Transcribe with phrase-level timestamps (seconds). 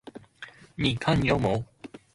[0.73, 1.63] 你看牛魔？